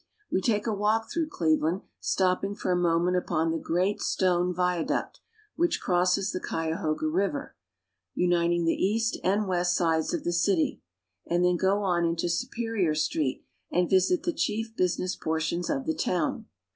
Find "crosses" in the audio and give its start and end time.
5.79-6.31